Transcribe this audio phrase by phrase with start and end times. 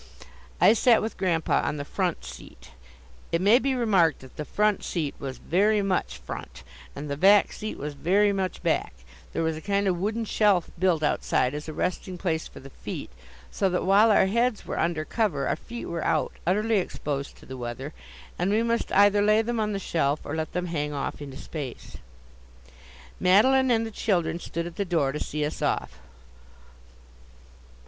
[0.59, 2.71] I sat with Grandpa on the "front" seat
[3.31, 6.63] it may be remarked that the "front" seat was very much front,
[6.95, 8.95] and the "back" seat very much back
[9.31, 12.71] there was a kind of wooden shelf built outside as a resting place for the
[12.71, 13.11] feet,
[13.51, 17.45] so that while our heads were under cover, our feet were out, utterly exposed to
[17.45, 17.93] the weather,
[18.39, 21.37] and we must either lay them on the shelf or let them hang off into
[21.37, 21.97] space.
[23.19, 25.99] Madeline and the children stood at the door to see us off.